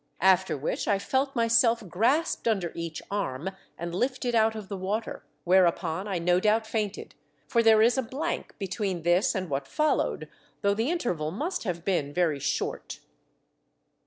[0.23, 5.23] After which I felt myself grasped under each arm and lifted out of the water,
[5.43, 7.13] whereupon I no doubt fainted,
[7.47, 10.27] for there is a blank between this and what followed,
[10.63, 13.01] though the interval m.ust have been very short.